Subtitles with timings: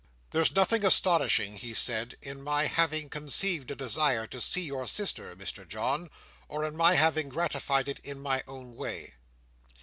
[0.31, 5.35] "There's nothing astonishing," he said, "in my having conceived a desire to see your sister,
[5.35, 6.09] Mr John,
[6.47, 9.13] or in my having gratified it in my own way.